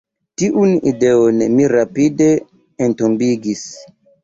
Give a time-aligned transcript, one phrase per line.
[0.41, 2.31] Tiun ideon mi rapide
[2.89, 3.65] entombigis.